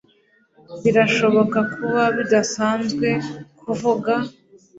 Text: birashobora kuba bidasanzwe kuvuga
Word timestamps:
birashobora 0.83 1.59
kuba 1.73 2.03
bidasanzwe 2.17 3.07
kuvuga 3.59 4.13